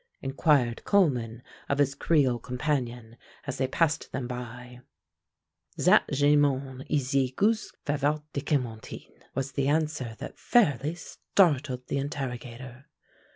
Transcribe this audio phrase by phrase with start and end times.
[0.23, 4.79] inquired Coleman of his creole companion, as they passed them by.
[5.79, 11.99] "Zat ge'man ees ze goozh Favart de Caumartin," was the answer that fairly startled the
[11.99, 12.87] interrogator.